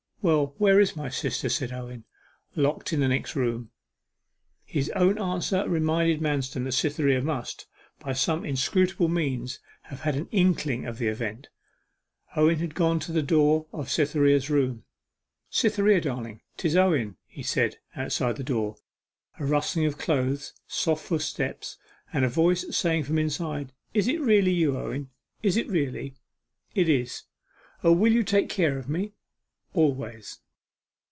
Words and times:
'Well, 0.23 0.53
where 0.59 0.79
is 0.79 0.95
my 0.95 1.09
sister?' 1.09 1.49
said 1.49 1.73
Owen. 1.73 2.03
'Locked 2.55 2.93
in 2.93 2.99
the 2.99 3.07
next 3.07 3.35
room.' 3.35 3.71
His 4.63 4.91
own 4.91 5.17
answer 5.17 5.67
reminded 5.67 6.21
Manston 6.21 6.63
that 6.65 6.73
Cytherea 6.75 7.23
must, 7.23 7.65
by 7.99 8.13
some 8.13 8.45
inscrutable 8.45 9.07
means, 9.07 9.57
have 9.85 10.01
had 10.01 10.15
an 10.15 10.27
inkling 10.27 10.85
of 10.85 10.99
the 10.99 11.07
event. 11.07 11.49
Owen 12.35 12.59
had 12.59 12.75
gone 12.75 12.99
to 12.99 13.11
the 13.11 13.23
door 13.23 13.65
of 13.73 13.89
Cytherea's 13.89 14.47
room. 14.47 14.83
'Cytherea, 15.49 16.01
darling 16.01 16.41
'tis 16.55 16.75
Owen,' 16.75 17.17
he 17.25 17.41
said, 17.41 17.77
outside 17.95 18.35
the 18.37 18.43
door. 18.43 18.75
A 19.39 19.45
rustling 19.47 19.87
of 19.87 19.97
clothes, 19.97 20.53
soft 20.67 21.03
footsteps, 21.03 21.79
and 22.13 22.23
a 22.23 22.29
voice 22.29 22.63
saying 22.77 23.05
from 23.05 23.15
the 23.15 23.23
inside, 23.23 23.73
'Is 23.95 24.07
it 24.07 24.21
really 24.21 24.51
you, 24.53 24.77
Owen, 24.77 25.09
is 25.41 25.57
it 25.57 25.67
really?' 25.67 26.13
'It 26.75 26.87
is.' 26.87 27.23
'O, 27.83 27.91
will 27.93 28.13
you 28.13 28.21
take 28.23 28.49
care 28.49 28.77
of 28.77 28.87
me?' 28.87 29.13
'Always. 29.73 30.39